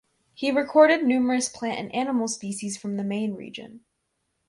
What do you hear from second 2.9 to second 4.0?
the Maine region.